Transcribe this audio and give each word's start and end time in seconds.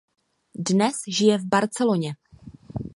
Dnes 0.55 0.95
žije 1.07 1.37
v 1.37 1.45
Barceloně. 1.45 2.13